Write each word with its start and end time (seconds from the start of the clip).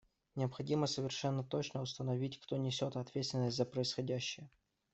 Необходимо 0.33 0.87
совершенно 0.87 1.43
точно 1.43 1.83
установить, 1.83 2.39
кто 2.39 2.57
несет 2.57 2.95
ответственность 2.97 3.55
за 3.55 3.65
происходящее. 3.65 4.49